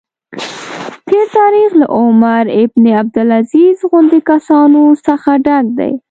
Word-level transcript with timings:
تېر 1.07 1.25
تاریخ 1.39 1.69
له 1.79 1.85
عمر 1.97 2.43
بن 2.73 2.85
عبدالعزیز 3.01 3.77
غوندې 3.89 4.19
کسانو 4.31 4.83
څخه 5.07 5.31
ډک 5.45 5.65
دی. 5.77 5.91